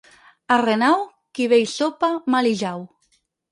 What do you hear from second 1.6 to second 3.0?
hi sopa, mal hi jau.